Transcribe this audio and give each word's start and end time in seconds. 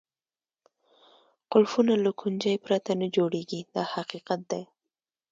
قلفونه 1.51 1.93
له 2.05 2.11
کونجۍ 2.19 2.55
پرته 2.65 2.91
نه 3.01 3.07
جوړېږي 3.15 3.61
دا 3.73 3.83
حقیقت 3.95 4.39
دی. 4.51 4.63